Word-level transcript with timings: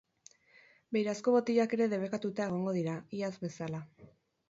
Beirazko 0.97 1.35
botillak 1.35 1.77
ere 1.79 1.89
debekatuta 1.93 2.51
egongo 2.51 2.77
dira, 2.81 2.99
iaz 3.23 3.33
bezala. 3.49 3.87